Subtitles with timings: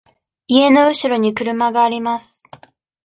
[0.47, 2.43] 家のうしろに車があります。